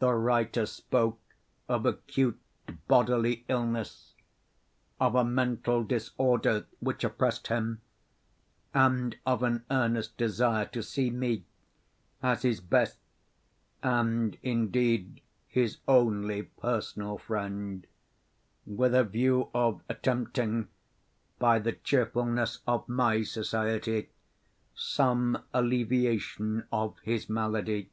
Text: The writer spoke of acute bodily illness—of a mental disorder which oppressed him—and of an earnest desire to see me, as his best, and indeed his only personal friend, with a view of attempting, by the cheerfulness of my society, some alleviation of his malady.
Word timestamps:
The 0.00 0.10
writer 0.12 0.66
spoke 0.66 1.20
of 1.68 1.86
acute 1.86 2.40
bodily 2.88 3.44
illness—of 3.46 5.14
a 5.14 5.24
mental 5.24 5.84
disorder 5.84 6.66
which 6.80 7.04
oppressed 7.04 7.46
him—and 7.46 9.16
of 9.24 9.44
an 9.44 9.64
earnest 9.70 10.16
desire 10.16 10.64
to 10.66 10.82
see 10.82 11.10
me, 11.10 11.44
as 12.24 12.42
his 12.42 12.60
best, 12.60 12.98
and 13.84 14.36
indeed 14.42 15.20
his 15.46 15.78
only 15.86 16.42
personal 16.42 17.16
friend, 17.18 17.86
with 18.66 18.96
a 18.96 19.04
view 19.04 19.48
of 19.54 19.80
attempting, 19.88 20.70
by 21.38 21.60
the 21.60 21.70
cheerfulness 21.74 22.58
of 22.66 22.88
my 22.88 23.22
society, 23.22 24.08
some 24.74 25.40
alleviation 25.54 26.66
of 26.72 26.98
his 27.04 27.28
malady. 27.30 27.90